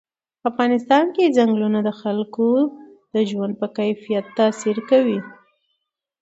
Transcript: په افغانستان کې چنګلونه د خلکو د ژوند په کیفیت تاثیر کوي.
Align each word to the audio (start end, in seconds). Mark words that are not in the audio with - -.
په 0.39 0.45
افغانستان 0.51 1.05
کې 1.15 1.33
چنګلونه 1.35 1.79
د 1.83 1.89
خلکو 2.01 2.47
د 3.13 3.15
ژوند 3.29 3.53
په 3.61 3.67
کیفیت 3.77 4.25
تاثیر 4.37 4.77
کوي. 4.89 5.19